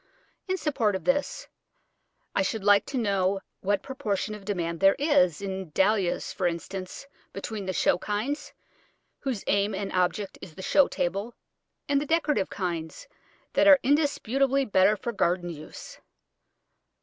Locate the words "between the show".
7.33-7.99